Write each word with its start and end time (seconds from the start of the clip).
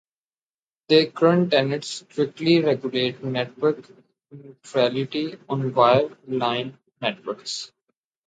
Their 0.89 1.11
current 1.11 1.51
tenets 1.51 2.03
strictly 2.09 2.59
regulate 2.59 3.23
network 3.23 3.85
neutrality 4.31 5.37
on 5.47 5.75
wire 5.75 6.09
line 6.27 6.79
networks. 6.99 7.71